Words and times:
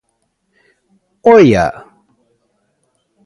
¡Oia! 1.35 1.65